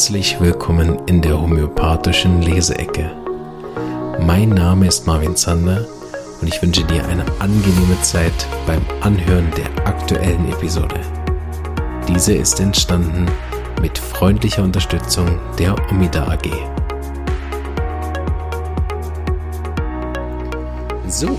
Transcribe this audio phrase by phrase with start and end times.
[0.00, 3.14] Herzlich willkommen in der homöopathischen Leseecke.
[4.18, 5.86] Mein Name ist Marvin Zander
[6.40, 8.32] und ich wünsche dir eine angenehme Zeit
[8.66, 10.98] beim Anhören der aktuellen Episode.
[12.08, 13.26] Diese ist entstanden
[13.82, 16.48] mit freundlicher Unterstützung der Omida AG.
[21.08, 21.38] So,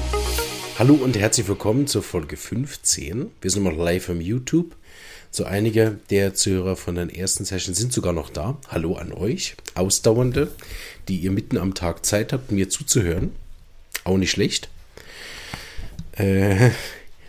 [0.77, 3.31] hallo und herzlich willkommen zur Folge 15.
[3.41, 4.75] Wir sind noch live am YouTube
[5.31, 8.57] so einige der Zuhörer von den ersten Sessions sind sogar noch da.
[8.67, 10.51] Hallo an euch, Ausdauernde,
[11.07, 13.31] die ihr mitten am Tag Zeit habt, mir zuzuhören.
[14.03, 14.69] Auch nicht schlecht.
[16.11, 16.71] Äh,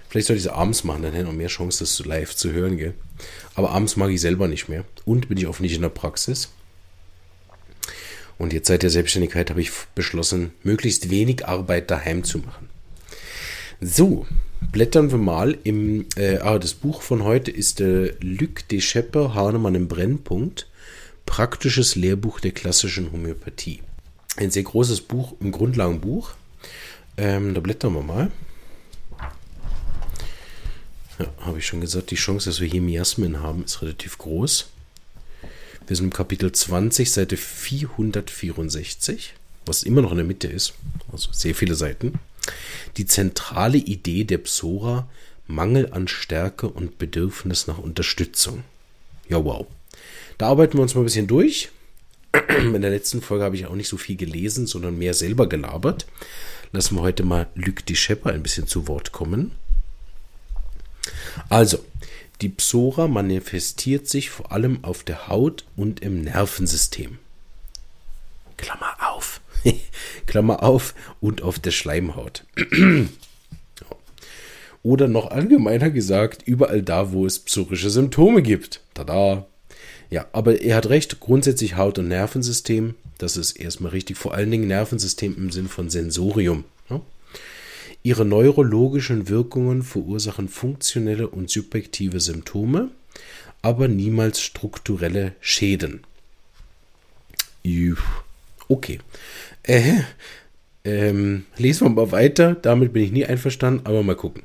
[0.09, 2.53] vielleicht sollte ich es abends machen, dann hätte ich noch mehr Chance, das live zu
[2.53, 2.77] hören.
[2.77, 2.95] Gell?
[3.55, 4.85] Aber abends mag ich selber nicht mehr.
[5.05, 6.49] Und bin ich oft nicht in der Praxis.
[8.37, 12.69] Und jetzt seit der Selbstständigkeit habe ich beschlossen, möglichst wenig Arbeit daheim zu machen.
[13.81, 14.27] So,
[14.71, 19.35] blättern wir mal im, äh, ah, das Buch von heute ist äh, Luc de Schepper,
[19.35, 20.69] Hahnemann im Brennpunkt,
[21.27, 23.81] Praktisches Lehrbuch der klassischen Homöopathie.
[24.37, 26.33] Ein sehr großes Buch, ein Grundlagenbuch.
[27.17, 28.31] Ähm, da blättern wir mal.
[31.19, 34.69] Ja, habe ich schon gesagt, die Chance, dass wir hier Miasmen haben, ist relativ groß.
[35.87, 39.35] Wir sind im Kapitel 20, Seite 464,
[39.67, 40.75] was immer noch in der Mitte ist.
[41.13, 42.19] Also sehr viele Seiten.
[42.97, 45.09] Die zentrale Idee der Psora,
[45.47, 48.65] Mangel an Stärke und Bedürfnis nach Unterstützung.
[49.29, 49.67] Ja, wow.
[50.39, 51.71] Da arbeiten wir uns mal ein bisschen durch.
[52.59, 56.07] In der letzten Folge habe ich auch nicht so viel gelesen, sondern mehr selber gelabert.
[56.73, 59.53] Lassen wir heute mal Luc de Schepper ein bisschen zu Wort kommen.
[61.49, 61.85] Also,
[62.41, 67.19] die Psora manifestiert sich vor allem auf der Haut und im Nervensystem.
[68.57, 68.92] Klammer.
[70.27, 72.45] Klammer auf, und auf der Schleimhaut.
[74.83, 78.81] Oder noch allgemeiner gesagt, überall da, wo es psychische Symptome gibt.
[78.95, 79.47] Tada!
[80.11, 84.51] Ja, aber er hat recht, grundsätzlich Haut- und Nervensystem, das ist erstmal richtig, vor allen
[84.51, 86.65] Dingen Nervensystem im Sinn von Sensorium.
[86.91, 87.01] Ja?
[88.03, 92.91] Ihre neurologischen Wirkungen verursachen funktionelle und subjektive Symptome,
[93.63, 96.03] aber niemals strukturelle Schäden.
[98.73, 99.01] Okay.
[99.65, 100.01] Äh,
[100.83, 102.55] ähm, lesen wir mal weiter.
[102.55, 104.45] Damit bin ich nie einverstanden, aber mal gucken.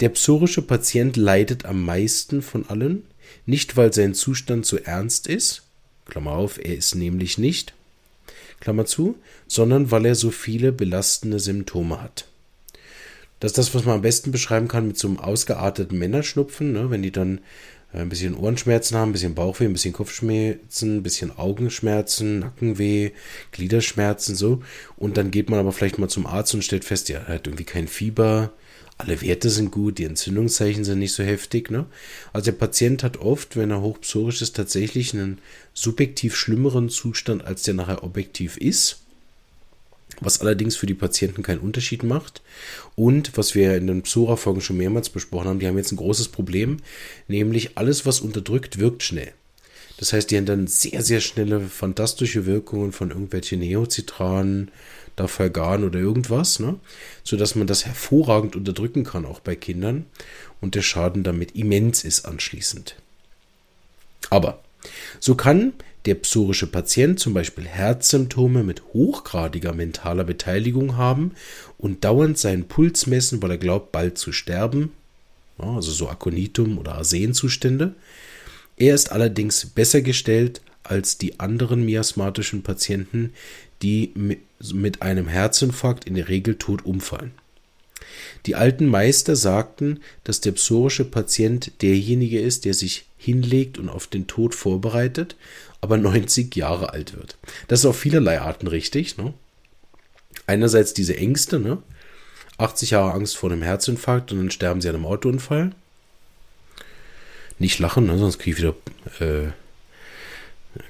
[0.00, 3.04] Der psorische Patient leidet am meisten von allen,
[3.46, 5.62] nicht weil sein Zustand so ernst ist,
[6.04, 7.72] Klammer auf, er ist nämlich nicht,
[8.60, 9.16] Klammer zu,
[9.46, 12.28] sondern weil er so viele belastende Symptome hat.
[13.40, 16.90] Das ist das, was man am besten beschreiben kann mit so einem ausgearteten Männerschnupfen, ne?
[16.90, 17.40] wenn die dann
[17.92, 23.12] ein bisschen Ohrenschmerzen haben, ein bisschen Bauchweh, ein bisschen Kopfschmerzen, ein bisschen Augenschmerzen, Nackenweh,
[23.52, 24.62] Gliederschmerzen, so.
[24.96, 27.46] Und dann geht man aber vielleicht mal zum Arzt und stellt fest, ja, er hat
[27.46, 28.52] irgendwie kein Fieber,
[28.98, 31.86] alle Werte sind gut, die Entzündungszeichen sind nicht so heftig, ne?
[32.32, 35.38] Also der Patient hat oft, wenn er hochpsorisch ist, tatsächlich einen
[35.72, 39.04] subjektiv schlimmeren Zustand, als der nachher objektiv ist
[40.20, 42.42] was allerdings für die Patienten keinen Unterschied macht.
[42.96, 46.28] Und was wir in den Psora-Folgen schon mehrmals besprochen haben, die haben jetzt ein großes
[46.28, 46.78] Problem,
[47.28, 49.32] nämlich alles, was unterdrückt, wirkt schnell.
[49.98, 54.70] Das heißt, die haben dann sehr, sehr schnelle, fantastische Wirkungen von irgendwelchen Neozitranen,
[55.16, 56.78] Dafalgan oder irgendwas, ne?
[57.24, 60.06] sodass man das hervorragend unterdrücken kann, auch bei Kindern,
[60.60, 62.96] und der Schaden damit immens ist anschließend.
[64.30, 64.62] Aber
[65.18, 65.72] so kann
[66.08, 71.32] der psorische Patient zum Beispiel Herzsymptome mit hochgradiger mentaler Beteiligung haben
[71.76, 74.90] und dauernd seinen Puls messen, weil er glaubt, bald zu sterben,
[75.58, 77.94] also so Akonitum oder Arsenzustände.
[78.78, 83.34] Er ist allerdings besser gestellt als die anderen miasmatischen Patienten,
[83.82, 84.14] die
[84.72, 87.32] mit einem Herzinfarkt in der Regel tot umfallen.
[88.46, 94.06] Die alten Meister sagten, dass der psorische Patient derjenige ist, der sich hinlegt und auf
[94.06, 95.36] den Tod vorbereitet,
[95.80, 97.36] aber 90 Jahre alt wird.
[97.68, 99.16] Das ist auf vielerlei Arten richtig.
[99.16, 99.32] Ne?
[100.46, 101.78] Einerseits diese Ängste, ne?
[102.58, 105.70] 80 Jahre Angst vor einem Herzinfarkt und dann sterben sie an einem Autounfall.
[107.60, 108.18] Nicht lachen, ne?
[108.18, 108.74] sonst kriege ich wieder
[109.20, 109.52] äh,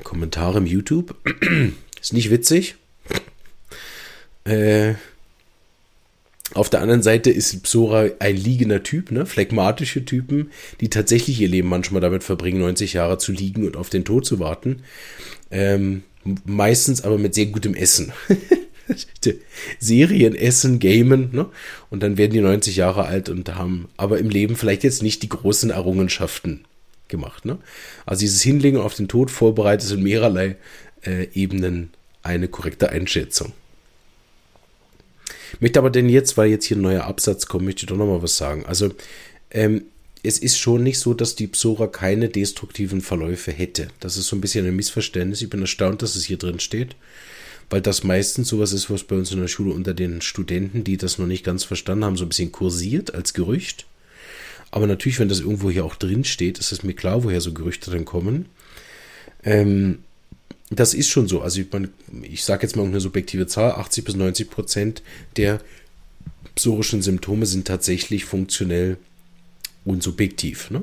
[0.02, 1.14] Kommentare im YouTube.
[2.00, 2.76] ist nicht witzig.
[4.44, 4.94] Äh,
[6.54, 9.26] auf der anderen Seite ist Psora ein liegender Typ, ne?
[9.26, 10.50] phlegmatische Typen,
[10.80, 14.24] die tatsächlich ihr Leben manchmal damit verbringen, 90 Jahre zu liegen und auf den Tod
[14.24, 14.82] zu warten.
[15.50, 16.04] Ähm,
[16.44, 18.12] meistens aber mit sehr gutem Essen.
[19.78, 21.46] Serien, Essen, Gamen, ne?
[21.90, 25.22] Und dann werden die 90 Jahre alt und haben aber im Leben vielleicht jetzt nicht
[25.22, 26.64] die großen Errungenschaften
[27.08, 27.58] gemacht, ne?
[28.06, 30.56] Also dieses Hinlegen auf den Tod vorbereitet in mehrerlei
[31.04, 31.90] äh, Ebenen
[32.22, 33.52] eine korrekte Einschätzung.
[35.60, 38.22] Möchte aber denn jetzt, weil jetzt hier ein neuer Absatz kommt, möchte ich doch nochmal
[38.22, 38.64] was sagen.
[38.66, 38.90] Also,
[39.50, 39.82] ähm,
[40.22, 43.88] es ist schon nicht so, dass die Psora keine destruktiven Verläufe hätte.
[44.00, 45.42] Das ist so ein bisschen ein Missverständnis.
[45.42, 46.96] Ich bin erstaunt, dass es hier drin steht,
[47.70, 50.96] weil das meistens sowas ist, was bei uns in der Schule unter den Studenten, die
[50.96, 53.86] das noch nicht ganz verstanden haben, so ein bisschen kursiert als Gerücht.
[54.70, 57.52] Aber natürlich, wenn das irgendwo hier auch drin steht, ist es mir klar, woher so
[57.52, 58.46] Gerüchte dann kommen.
[59.44, 60.00] Ähm,
[60.70, 61.40] das ist schon so.
[61.40, 61.66] Also ich,
[62.22, 65.02] ich sage jetzt mal eine subjektive Zahl, 80 bis 90 Prozent
[65.36, 65.60] der
[66.54, 68.98] psorischen Symptome sind tatsächlich funktionell
[69.84, 70.70] und subjektiv.
[70.70, 70.82] Ne?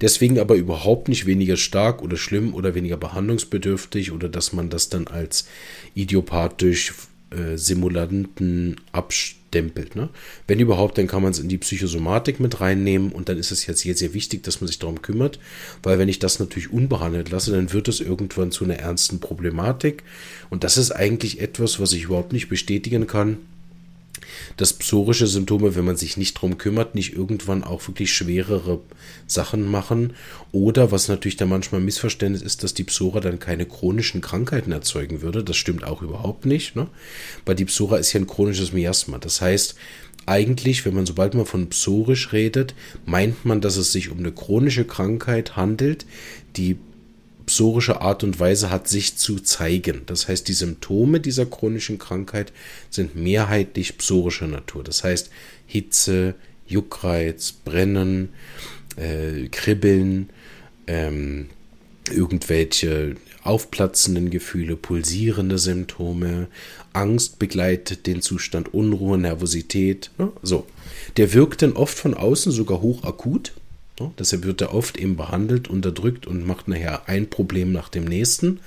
[0.00, 4.88] Deswegen aber überhaupt nicht weniger stark oder schlimm oder weniger behandlungsbedürftig oder dass man das
[4.88, 5.46] dann als
[5.94, 6.92] idiopathisch
[7.36, 9.96] äh, Simulanten abstempelt.
[9.96, 10.08] Ne?
[10.46, 13.66] Wenn überhaupt, dann kann man es in die Psychosomatik mit reinnehmen und dann ist es
[13.66, 15.38] jetzt sehr, sehr wichtig, dass man sich darum kümmert,
[15.82, 20.02] weil wenn ich das natürlich unbehandelt lasse, dann wird es irgendwann zu einer ernsten Problematik
[20.50, 23.38] und das ist eigentlich etwas, was ich überhaupt nicht bestätigen kann
[24.56, 28.80] dass psorische Symptome, wenn man sich nicht drum kümmert, nicht irgendwann auch wirklich schwerere
[29.26, 30.14] Sachen machen.
[30.52, 34.72] Oder was natürlich da manchmal ein Missverständnis ist, dass die Psora dann keine chronischen Krankheiten
[34.72, 35.44] erzeugen würde.
[35.44, 36.76] Das stimmt auch überhaupt nicht.
[36.76, 36.88] Ne?
[37.44, 39.18] Weil die Psora ist ja ein chronisches Miasma.
[39.18, 39.74] Das heißt,
[40.26, 44.32] eigentlich, wenn man sobald man von psorisch redet, meint man, dass es sich um eine
[44.32, 46.06] chronische Krankheit handelt,
[46.56, 46.76] die
[47.46, 50.02] psorische Art und Weise hat, sich zu zeigen.
[50.06, 52.52] Das heißt, die Symptome dieser chronischen Krankheit
[52.90, 54.84] sind mehrheitlich psorischer Natur.
[54.84, 55.30] Das heißt,
[55.66, 56.34] Hitze,
[56.66, 58.30] Juckreiz, Brennen,
[58.96, 60.30] äh, Kribbeln,
[60.86, 61.48] ähm,
[62.10, 66.48] irgendwelche aufplatzenden Gefühle, pulsierende Symptome,
[66.92, 70.10] Angst begleitet den Zustand, Unruhe, Nervosität.
[70.18, 70.32] Ne?
[70.42, 70.66] So.
[71.16, 73.52] Der wirkt dann oft von außen sogar hochakut.
[74.00, 74.12] Ne?
[74.18, 78.60] Deshalb wird er oft eben behandelt, unterdrückt und macht nachher ein Problem nach dem nächsten.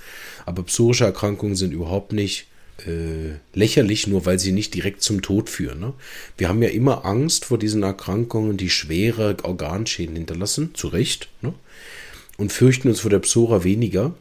[0.46, 2.46] Aber psorische Erkrankungen sind überhaupt nicht
[2.86, 5.80] äh, lächerlich, nur weil sie nicht direkt zum Tod führen.
[5.80, 5.92] Ne?
[6.36, 11.52] Wir haben ja immer Angst vor diesen Erkrankungen, die schwere Organschäden hinterlassen, zu Recht, ne?
[12.36, 14.14] und fürchten uns vor der Psora weniger.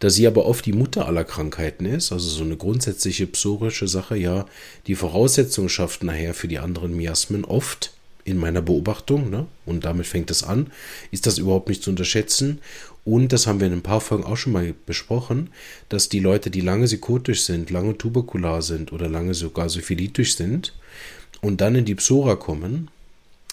[0.00, 4.16] Da sie aber oft die Mutter aller Krankheiten ist, also so eine grundsätzliche psorische Sache,
[4.16, 4.46] ja,
[4.86, 7.92] die Voraussetzung schafft nachher für die anderen Miasmen oft
[8.30, 9.46] in meiner Beobachtung, ne?
[9.66, 10.68] und damit fängt es an,
[11.10, 12.60] ist das überhaupt nicht zu unterschätzen.
[13.04, 15.50] Und das haben wir in ein paar Folgen auch schon mal besprochen,
[15.88, 20.74] dass die Leute, die lange psychotisch sind, lange tuberkular sind oder lange sogar syphilitisch sind
[21.40, 22.88] und dann in die Psora kommen,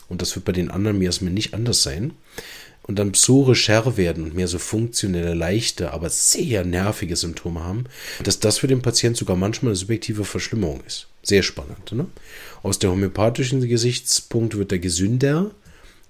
[0.10, 2.12] und das wird bei den anderen Miasmen nicht anders sein,
[2.88, 7.86] und dann psorischer werden und mehr so funktionelle, leichte, aber sehr nervige Symptome haben,
[8.24, 11.08] dass das für den Patienten sogar manchmal eine subjektive Verschlimmerung ist.
[11.22, 11.92] Sehr spannend.
[11.92, 12.08] Ne?
[12.64, 15.52] Aus der homöopathischen Gesichtspunkt wird er gesünder,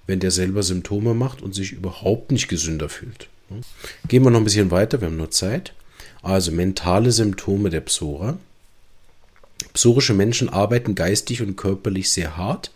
[0.05, 3.27] wenn der selber Symptome macht und sich überhaupt nicht gesünder fühlt.
[3.49, 3.61] Ne?
[4.07, 5.73] Gehen wir noch ein bisschen weiter, wir haben nur Zeit.
[6.21, 8.37] Also mentale Symptome der Psora.
[9.73, 12.71] Psorische Menschen arbeiten geistig und körperlich sehr hart,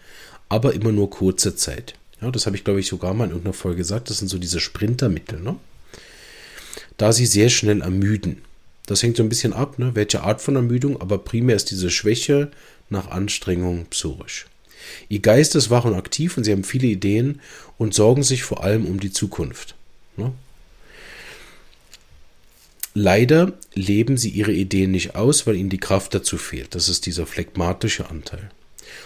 [0.50, 1.96] aber immer nur kurze Zeit.
[2.22, 4.10] Ja, das habe ich, glaube ich, sogar mal in irgendeiner Folge gesagt.
[4.10, 5.40] Das sind so diese Sprintermittel.
[5.40, 5.56] Ne?
[6.98, 8.44] Da sie sehr schnell ermüden.
[8.86, 9.96] Das hängt so ein bisschen ab, ne?
[9.96, 12.52] welche Art von Ermüdung, aber primär ist diese Schwäche
[12.90, 14.48] nach Anstrengung psorisch.
[15.10, 17.40] Ihr Geist ist wach und aktiv und sie haben viele Ideen
[17.78, 19.76] und sorgen sich vor allem um die Zukunft.
[20.18, 20.34] Ne?
[22.94, 26.76] Leider leben sie ihre Ideen nicht aus, weil ihnen die Kraft dazu fehlt.
[26.76, 28.50] Das ist dieser phlegmatische Anteil.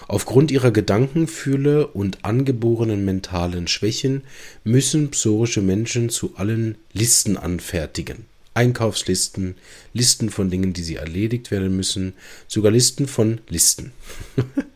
[0.08, 4.24] Aufgrund ihrer Gedankenfühle und angeborenen mentalen Schwächen
[4.64, 8.26] müssen psorische Menschen zu allen Listen anfertigen.
[8.54, 9.56] Einkaufslisten,
[9.94, 12.14] Listen von Dingen, die sie erledigt werden müssen,
[12.48, 13.92] sogar Listen von Listen.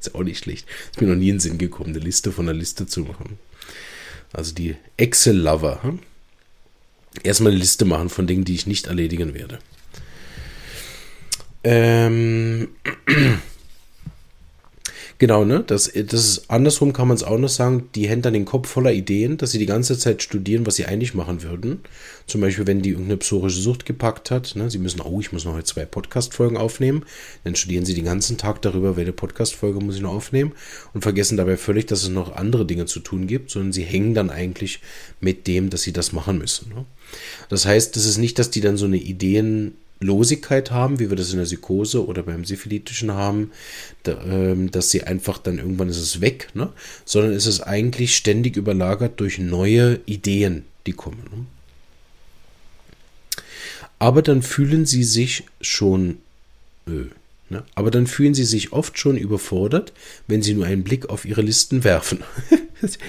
[0.00, 0.66] ist auch nicht schlecht.
[0.90, 3.38] Ist mir noch nie in den Sinn gekommen, eine Liste von einer Liste zu machen.
[4.32, 5.82] Also die Excel-Lover.
[5.82, 5.98] Hm?
[7.22, 9.58] Erstmal eine Liste machen von Dingen, die ich nicht erledigen werde.
[11.64, 12.68] Ähm.
[15.20, 15.64] Genau, ne?
[15.66, 18.68] Das, das ist andersrum kann man es auch noch sagen, die hätten dann den Kopf
[18.68, 21.80] voller Ideen, dass sie die ganze Zeit studieren, was sie eigentlich machen würden.
[22.28, 24.70] Zum Beispiel, wenn die irgendeine psorische Sucht gepackt hat, ne?
[24.70, 27.04] Sie müssen, oh, ich muss noch heute zwei Podcast-Folgen aufnehmen.
[27.42, 30.52] Dann studieren sie den ganzen Tag darüber, welche Podcast-Folge muss ich noch aufnehmen
[30.94, 34.14] und vergessen dabei völlig, dass es noch andere Dinge zu tun gibt, sondern sie hängen
[34.14, 34.80] dann eigentlich
[35.20, 36.68] mit dem, dass sie das machen müssen.
[36.68, 36.84] Ne?
[37.48, 41.16] Das heißt, das ist nicht, dass die dann so eine Ideen Losigkeit haben, wie wir
[41.16, 43.50] das in der Psychose oder beim Syphilitischen haben,
[44.06, 46.72] ähm, dass sie einfach dann irgendwann ist es weg, ne?
[47.04, 51.24] sondern ist es eigentlich ständig überlagert durch neue Ideen, die kommen.
[51.30, 51.46] Ne?
[53.98, 56.18] Aber dann fühlen sie sich schon,
[56.86, 57.06] äh,
[57.50, 57.64] ne?
[57.74, 59.92] aber dann fühlen sie sich oft schon überfordert,
[60.28, 62.22] wenn sie nur einen Blick auf ihre Listen werfen.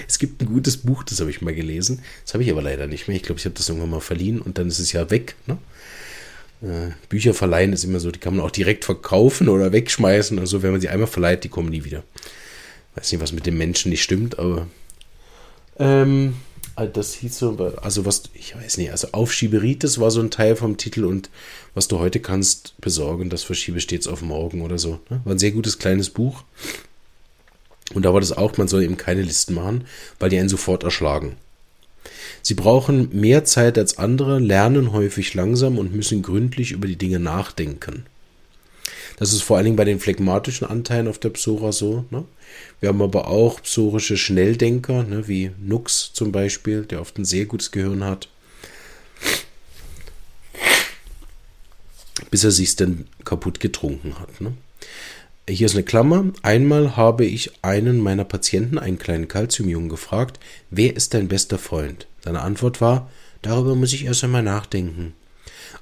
[0.08, 2.88] es gibt ein gutes Buch, das habe ich mal gelesen, das habe ich aber leider
[2.88, 3.16] nicht mehr.
[3.16, 5.36] Ich glaube, ich habe das irgendwann mal verliehen und dann ist es ja weg.
[5.46, 5.56] Ne?
[6.62, 10.38] Äh, Bücher verleihen ist immer so, die kann man auch direkt verkaufen oder wegschmeißen.
[10.38, 12.02] Also wenn man sie einmal verleiht, die kommen nie wieder.
[12.94, 14.66] Weiß nicht, was mit den Menschen nicht stimmt, aber
[15.78, 16.34] Ähm,
[16.74, 20.56] ah, das hieß so, also was, ich weiß nicht, also Aufschieberitis war so ein Teil
[20.56, 21.30] vom Titel und
[21.74, 25.00] was du heute kannst besorgen, das verschiebe stets auf morgen oder so.
[25.08, 25.20] Ne?
[25.24, 26.42] War ein sehr gutes kleines Buch.
[27.94, 29.84] Und da war das auch, man soll eben keine Listen machen,
[30.18, 31.36] weil die einen sofort erschlagen.
[32.42, 37.18] Sie brauchen mehr Zeit als andere, lernen häufig langsam und müssen gründlich über die Dinge
[37.18, 38.04] nachdenken.
[39.20, 42.06] Das ist vor allen Dingen bei den phlegmatischen Anteilen auf der Psora so.
[42.10, 42.24] Ne?
[42.80, 47.44] Wir haben aber auch psorische Schnelldenker, ne, wie Nux zum Beispiel, der oft ein sehr
[47.44, 48.28] gutes Gehirn hat.
[52.30, 54.40] Bis er sich dann kaputt getrunken hat.
[54.40, 54.54] Ne?
[55.46, 56.32] Hier ist eine Klammer.
[56.40, 62.06] Einmal habe ich einen meiner Patienten, einen kleinen Kalziumjungen, gefragt, wer ist dein bester Freund?
[62.24, 63.10] Seine Antwort war,
[63.42, 65.14] darüber muss ich erst einmal nachdenken.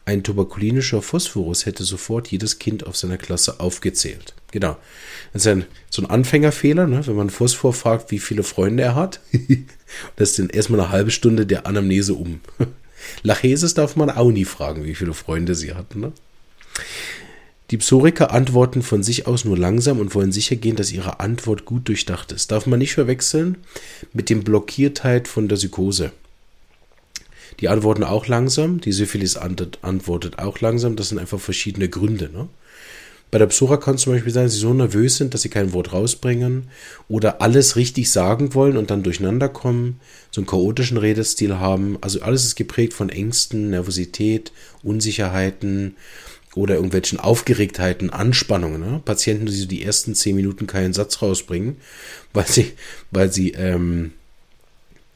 [0.04, 4.34] Ein tuberkulinischer Phosphorus hätte sofort jedes Kind auf seiner Klasse aufgezählt.
[4.50, 4.76] Genau.
[5.32, 7.06] Das ist ein, so ein Anfängerfehler, ne?
[7.06, 9.20] wenn man Phosphor fragt, wie viele Freunde er hat.
[10.16, 12.40] das ist dann erstmal eine halbe Stunde der Anamnese um.
[13.22, 16.00] Lachesis darf man auch nie fragen, wie viele Freunde sie hatten.
[16.00, 16.12] Ne?
[17.70, 21.66] Die Psoriker antworten von sich aus nur langsam und wollen sicher gehen, dass ihre Antwort
[21.66, 22.50] gut durchdacht ist.
[22.50, 23.58] Darf man nicht verwechseln
[24.14, 26.12] mit dem Blockiertheit von der Psychose.
[27.60, 32.30] Die antworten auch langsam, die Syphilis antwortet auch langsam, das sind einfach verschiedene Gründe.
[32.32, 32.48] Ne?
[33.30, 35.50] Bei der Psora kann es zum Beispiel sein, dass sie so nervös sind, dass sie
[35.50, 36.68] kein Wort rausbringen
[37.08, 40.00] oder alles richtig sagen wollen und dann durcheinander kommen,
[40.30, 41.98] so einen chaotischen Redestil haben.
[42.00, 45.96] Also alles ist geprägt von Ängsten, Nervosität, Unsicherheiten
[46.54, 48.80] oder irgendwelchen Aufgeregtheiten, Anspannungen.
[48.80, 49.02] Ne?
[49.04, 51.76] Patienten, die so die ersten zehn Minuten keinen Satz rausbringen,
[52.32, 52.72] weil sie,
[53.10, 54.17] weil sie ähm, äh,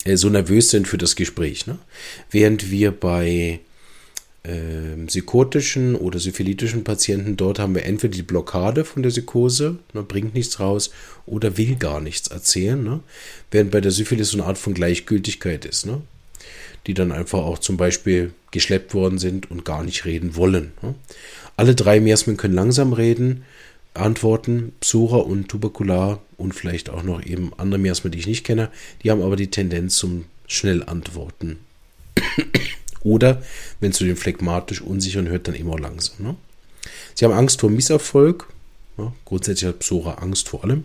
[0.04, 1.66] so nervös sind für das Gespräch.
[1.66, 1.78] Ne?
[2.30, 3.60] Während wir bei
[4.44, 10.02] äh, psychotischen oder syphilitischen Patienten, dort haben wir entweder die Blockade von der Psychose, ne,
[10.02, 10.90] bringt nichts raus,
[11.26, 12.82] oder will gar nichts erzählen.
[12.82, 13.00] Ne?
[13.50, 16.00] Während bei der Syphilis so eine Art von Gleichgültigkeit ist, ne?
[16.86, 20.72] die dann einfach auch zum Beispiel geschleppt worden sind und gar nicht reden wollen.
[20.82, 20.94] Ne?
[21.56, 23.44] Alle drei Miasmen können langsam reden,
[23.94, 28.70] Antworten, Psora und Tuberkular und vielleicht auch noch eben andere Miasmen, die ich nicht kenne,
[29.02, 31.58] die haben aber die Tendenz zum Schnellantworten.
[33.02, 33.42] Oder,
[33.80, 36.24] wenn es zu den phlegmatisch Unsicheren hört, dann immer langsam.
[36.24, 36.36] Ne?
[37.14, 38.48] Sie haben Angst vor Misserfolg.
[38.96, 40.84] Ja, grundsätzlich hat Psora Angst vor allem.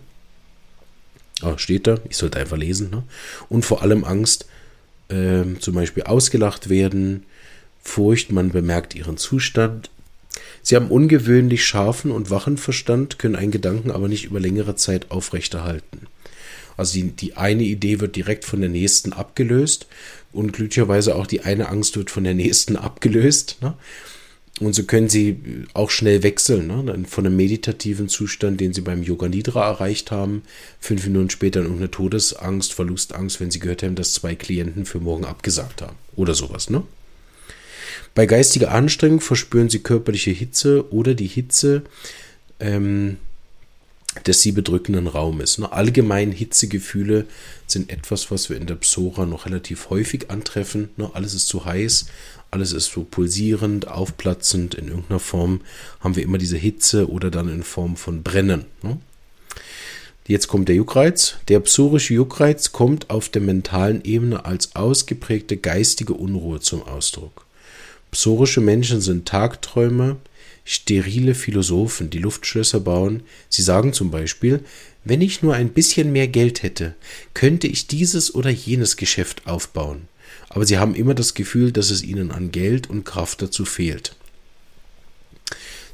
[1.40, 2.90] Ah, steht da, ich sollte einfach lesen.
[2.90, 3.04] Ne?
[3.48, 4.46] Und vor allem Angst,
[5.08, 7.24] äh, zum Beispiel ausgelacht werden,
[7.80, 9.90] Furcht, man bemerkt ihren Zustand,
[10.62, 15.10] Sie haben ungewöhnlich scharfen und wachen Verstand, können einen Gedanken aber nicht über längere Zeit
[15.10, 16.06] aufrechterhalten.
[16.76, 19.88] Also die, die eine Idee wird direkt von der nächsten abgelöst
[20.32, 23.58] und glücklicherweise auch die eine Angst wird von der nächsten abgelöst.
[23.60, 23.74] Ne?
[24.60, 27.04] Und so können sie auch schnell wechseln, ne?
[27.08, 30.42] von einem meditativen Zustand, den sie beim Yoga Nidra erreicht haben,
[30.80, 35.00] fünf Minuten später in irgendeine Todesangst, Verlustangst, wenn sie gehört haben, dass zwei Klienten für
[35.00, 35.96] morgen abgesagt haben.
[36.16, 36.82] Oder sowas, ne?
[38.14, 41.82] Bei geistiger Anstrengung verspüren sie körperliche Hitze oder die Hitze
[42.60, 43.18] ähm,
[44.26, 45.58] des sie bedrückenden Raumes.
[45.58, 45.70] Ne?
[45.70, 47.26] Allgemein Hitzegefühle
[47.66, 50.90] sind etwas, was wir in der Psora noch relativ häufig antreffen.
[50.96, 51.10] Ne?
[51.12, 52.06] Alles ist zu heiß,
[52.50, 54.74] alles ist so pulsierend, aufplatzend.
[54.74, 55.60] In irgendeiner Form
[56.00, 58.64] haben wir immer diese Hitze oder dann in Form von Brennen.
[58.82, 58.98] Ne?
[60.26, 61.36] Jetzt kommt der Juckreiz.
[61.48, 67.46] Der psorische Juckreiz kommt auf der mentalen Ebene als ausgeprägte geistige Unruhe zum Ausdruck.
[68.10, 70.16] Psorische Menschen sind Tagträumer,
[70.64, 73.22] sterile Philosophen, die Luftschlösser bauen.
[73.48, 74.64] Sie sagen zum Beispiel,
[75.04, 76.94] wenn ich nur ein bisschen mehr Geld hätte,
[77.34, 80.08] könnte ich dieses oder jenes Geschäft aufbauen.
[80.50, 84.14] Aber sie haben immer das Gefühl, dass es ihnen an Geld und Kraft dazu fehlt.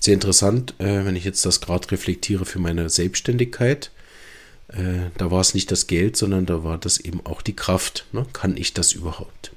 [0.00, 3.90] Sehr interessant, äh, wenn ich jetzt das gerade reflektiere für meine Selbstständigkeit.
[4.68, 8.06] Äh, da war es nicht das Geld, sondern da war das eben auch die Kraft.
[8.12, 8.26] Ne?
[8.33, 9.54] Kann ich das überhaupt?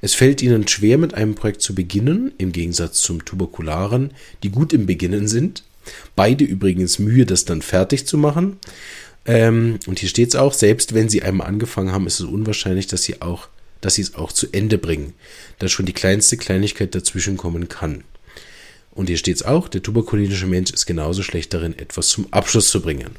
[0.00, 4.12] Es fällt ihnen schwer, mit einem Projekt zu beginnen, im Gegensatz zum Tuberkularen,
[4.42, 5.62] die gut im Beginnen sind.
[6.14, 8.58] Beide übrigens Mühe, das dann fertig zu machen.
[9.24, 12.86] Ähm, und hier steht es auch, selbst wenn sie einmal angefangen haben, ist es unwahrscheinlich,
[12.86, 13.48] dass sie auch,
[13.80, 15.14] dass sie es auch zu Ende bringen,
[15.58, 18.04] da schon die kleinste Kleinigkeit dazwischen kommen kann.
[18.92, 22.68] Und hier steht es auch, der tuberkulinische Mensch ist genauso schlecht darin, etwas zum Abschluss
[22.68, 23.10] zu bringen.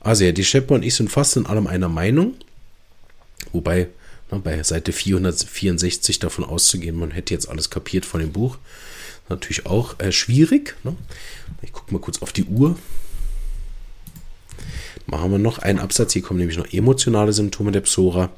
[0.00, 2.34] Also ja, die Shepard und ich sind fast in allem einer Meinung.
[3.52, 3.88] Wobei
[4.30, 8.58] bei Seite 464 davon auszugehen, man hätte jetzt alles kapiert von dem Buch.
[9.28, 10.76] Natürlich auch äh, schwierig.
[10.84, 10.96] Ne?
[11.62, 12.76] Ich gucke mal kurz auf die Uhr.
[15.06, 16.12] Machen wir noch einen Absatz.
[16.12, 18.30] Hier kommen nämlich noch emotionale Symptome der Psora.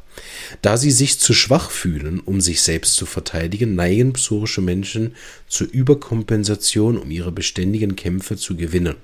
[0.63, 5.17] Da sie sich zu schwach fühlen, um sich selbst zu verteidigen, neigen psorische Menschen
[5.49, 8.97] zur Überkompensation, um ihre beständigen Kämpfe zu gewinnen.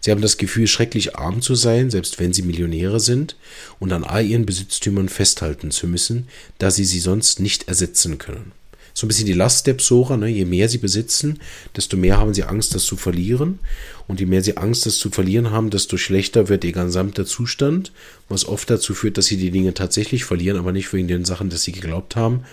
[0.00, 3.36] Sie haben das Gefühl, schrecklich arm zu sein, selbst wenn sie Millionäre sind,
[3.78, 8.52] und an all ihren Besitztümern festhalten zu müssen, da sie sie sonst nicht ersetzen können.
[8.92, 10.28] So ein bisschen die Last der Psora, ne?
[10.28, 11.40] je mehr sie besitzen,
[11.76, 13.60] desto mehr haben sie Angst, das zu verlieren.
[14.06, 17.92] Und je mehr sie Angst, das zu verlieren haben, desto schlechter wird ihr gesamter Zustand,
[18.28, 21.50] was oft dazu führt, dass sie die Dinge tatsächlich verlieren, aber nicht wegen den Sachen,
[21.50, 22.44] dass sie geglaubt haben,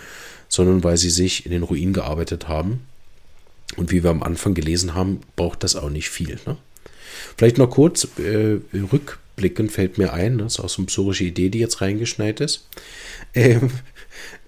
[0.48, 2.82] sondern weil sie sich in den Ruin gearbeitet haben.
[3.76, 6.40] Und wie wir am Anfang gelesen haben, braucht das auch nicht viel.
[6.46, 6.56] Ne?
[7.38, 11.50] Vielleicht noch kurz äh, rückblickend fällt mir ein, das ist auch so eine psorische Idee,
[11.50, 12.68] die jetzt reingeschneit ist.
[13.34, 13.72] Ähm,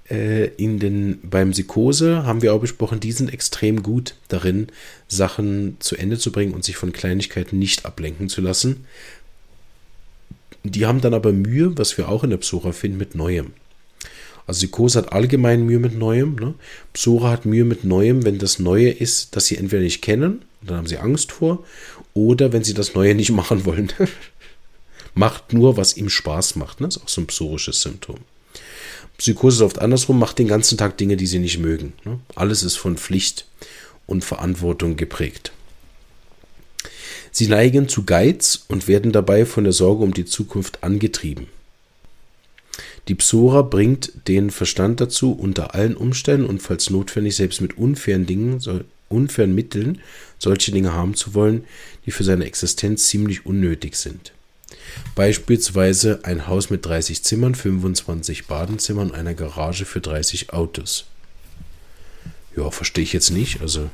[0.09, 4.67] äh, in den, beim Psychose haben wir auch besprochen, die sind extrem gut darin,
[5.07, 8.85] Sachen zu Ende zu bringen und sich von Kleinigkeiten nicht ablenken zu lassen.
[10.63, 13.53] Die haben dann aber Mühe, was wir auch in der Psora finden, mit Neuem.
[14.45, 16.35] Also Psychose hat allgemein Mühe mit Neuem.
[16.35, 16.55] Ne?
[16.93, 20.77] Psora hat Mühe mit Neuem, wenn das Neue ist, das sie entweder nicht kennen, dann
[20.77, 21.63] haben sie Angst vor,
[22.13, 23.91] oder wenn sie das Neue nicht machen wollen.
[25.13, 26.81] macht nur, was ihm Spaß macht.
[26.81, 26.87] Ne?
[26.87, 28.17] Das ist auch so ein psorisches Symptom.
[29.17, 31.93] Psychose ist oft andersrum, macht den ganzen Tag Dinge, die sie nicht mögen.
[32.05, 32.19] Ne?
[32.35, 33.45] Alles ist von Pflicht
[34.07, 35.51] und Verantwortung geprägt.
[37.31, 41.47] Sie neigen zu Geiz und werden dabei von der Sorge um die Zukunft angetrieben.
[43.07, 48.25] Die Psora bringt den Verstand dazu, unter allen Umständen und falls notwendig selbst mit unfairen
[48.25, 48.59] Dingen,
[49.09, 50.01] unfairen Mitteln
[50.37, 51.65] solche Dinge haben zu wollen,
[52.05, 54.31] die für seine Existenz ziemlich unnötig sind.
[55.15, 61.05] Beispielsweise ein Haus mit 30 Zimmern, 25 Badenzimmern, einer Garage für 30 Autos.
[62.55, 63.61] Ja, verstehe ich jetzt nicht.
[63.61, 63.89] Also,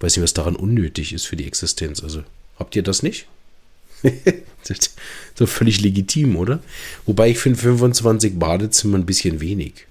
[0.00, 2.02] weiß nicht, was daran unnötig ist für die Existenz.
[2.02, 2.24] Also,
[2.58, 3.26] habt ihr das nicht?
[5.34, 6.62] so völlig legitim, oder?
[7.06, 9.86] Wobei ich finde 25 Badezimmer ein bisschen wenig.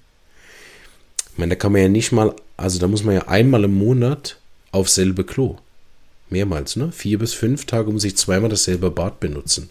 [1.32, 3.74] Ich meine, da kann man ja nicht mal, also da muss man ja einmal im
[3.74, 4.36] Monat
[4.70, 5.56] auf selbe Klo.
[6.28, 6.92] Mehrmals, ne?
[6.92, 9.68] Vier bis fünf Tage muss ich zweimal dasselbe Bad benutzen.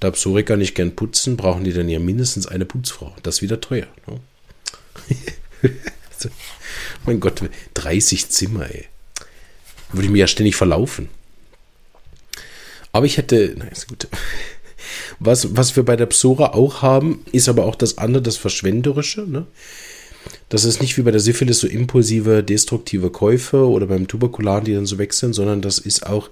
[0.00, 3.14] Da Psoriker nicht gern putzen, brauchen die dann ja mindestens eine Putzfrau.
[3.22, 3.86] Das ist wieder teuer.
[4.06, 5.70] Ne?
[7.06, 7.42] mein Gott,
[7.74, 8.86] 30 Zimmer, ey.
[9.92, 11.08] Würde ich mir ja ständig verlaufen.
[12.92, 14.08] Aber ich hätte, na ist gut.
[15.18, 19.22] Was, was wir bei der Psora auch haben, ist aber auch das andere, das Verschwenderische.
[19.22, 19.46] Ne?
[20.54, 24.72] Das ist nicht wie bei der Syphilis so impulsive, destruktive Käufe oder beim Tuberkularen, die
[24.72, 26.30] dann so sind, sondern das ist auch,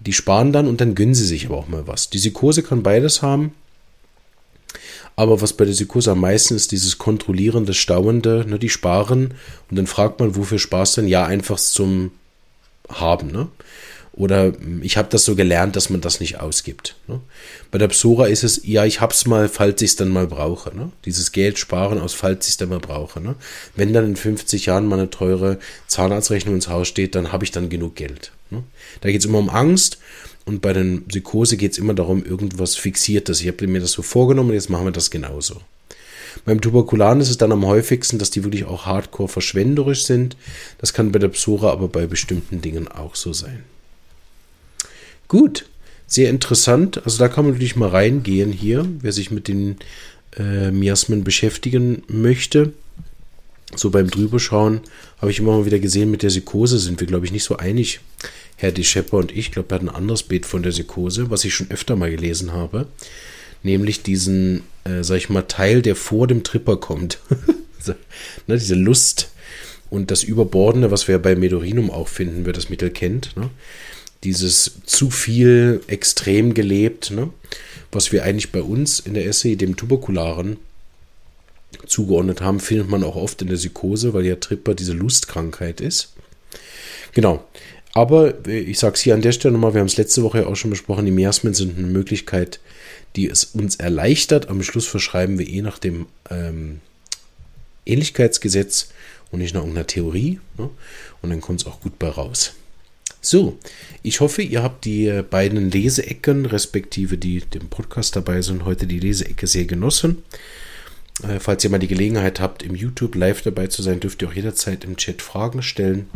[0.00, 2.10] die sparen dann und dann gönnen sie sich aber auch mal was.
[2.10, 3.54] Die Psychose kann beides haben.
[5.16, 9.32] Aber was bei der Psychose am meisten ist, dieses kontrollierende, stauende, ne, die sparen
[9.70, 11.08] und dann fragt man, wofür sparst du denn?
[11.08, 12.10] Ja, einfach zum
[12.88, 13.48] Haben, ne?
[14.16, 16.94] Oder ich habe das so gelernt, dass man das nicht ausgibt.
[17.08, 17.20] Ne?
[17.72, 20.74] Bei der Psora ist es, ja, ich hab's mal, falls ich es dann mal brauche.
[20.74, 20.92] Ne?
[21.04, 23.20] Dieses Geld sparen aus, falls ich es dann mal brauche.
[23.20, 23.34] Ne?
[23.74, 27.50] Wenn dann in 50 Jahren mal eine teure Zahnarztrechnung ins Haus steht, dann habe ich
[27.50, 28.30] dann genug Geld.
[28.50, 28.62] Ne?
[29.00, 29.98] Da geht es immer um Angst
[30.44, 33.40] und bei der Psychose geht es immer darum, irgendwas Fixiertes.
[33.40, 35.60] Ich habe mir das so vorgenommen, jetzt machen wir das genauso.
[36.44, 40.36] Beim Tuberkulan ist es dann am häufigsten, dass die wirklich auch hardcore verschwenderisch sind.
[40.78, 43.62] Das kann bei der Psora aber bei bestimmten Dingen auch so sein.
[45.28, 45.66] Gut,
[46.06, 47.04] sehr interessant.
[47.04, 49.76] Also da kann man natürlich mal reingehen hier, wer sich mit den
[50.38, 52.72] äh, Miasmen beschäftigen möchte.
[53.76, 54.80] So beim Drüberschauen
[55.20, 57.56] habe ich immer mal wieder gesehen, mit der Psychose sind wir, glaube ich, nicht so
[57.56, 58.00] einig.
[58.56, 61.44] Herr De Schepper und ich, glaube, er hat ein anderes Bild von der Psychose, was
[61.44, 62.86] ich schon öfter mal gelesen habe.
[63.64, 67.18] Nämlich diesen, äh, sag ich mal, Teil, der vor dem Tripper kommt.
[68.46, 69.30] ne, diese Lust
[69.90, 73.36] und das Überbordene, was wir bei Medorinum auch finden, wer das Mittel kennt.
[73.36, 73.50] Ne?
[74.24, 77.30] dieses zu viel extrem gelebt, ne?
[77.92, 80.56] was wir eigentlich bei uns in der SE, dem Tuberkularen,
[81.86, 86.14] zugeordnet haben, findet man auch oft in der Psychose, weil ja Tripper diese Lustkrankheit ist.
[87.12, 87.44] Genau.
[87.92, 90.56] Aber ich sage es hier an der Stelle nochmal, wir haben es letzte Woche auch
[90.56, 92.58] schon besprochen, die Miasmen sind eine Möglichkeit,
[93.16, 94.48] die es uns erleichtert.
[94.48, 96.80] Am Schluss verschreiben wir eh nach dem ähm,
[97.86, 98.88] Ähnlichkeitsgesetz
[99.30, 100.40] und nicht nach irgendeiner Theorie.
[100.58, 100.70] Ne?
[101.22, 102.54] Und dann kommt es auch gut bei raus.
[103.20, 103.58] So,
[104.02, 108.98] ich hoffe, ihr habt die beiden Leseecken, respektive die dem Podcast dabei sind, heute die
[108.98, 110.22] Leseecke sehr genossen.
[111.22, 114.28] Äh, falls ihr mal die Gelegenheit habt, im YouTube live dabei zu sein, dürft ihr
[114.28, 116.08] auch jederzeit im Chat Fragen stellen.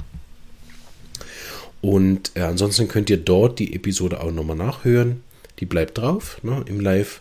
[1.80, 5.22] Und äh, ansonsten könnt ihr dort die Episode auch nochmal nachhören.
[5.59, 7.21] Die bleibt drauf ne, im Live.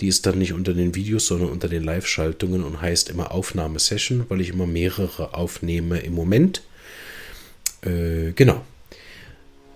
[0.00, 4.24] Die ist dann nicht unter den Videos, sondern unter den Live-Schaltungen und heißt immer Aufnahmesession,
[4.28, 6.62] weil ich immer mehrere aufnehme im Moment.
[7.82, 8.62] Äh, genau.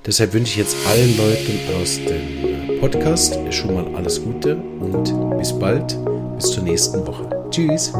[0.06, 5.58] Deshalb wünsche ich jetzt allen Leuten aus dem Podcast schon mal alles Gute und bis
[5.58, 5.96] bald,
[6.36, 7.30] bis zur nächsten Woche.
[7.50, 7.92] Tschüss.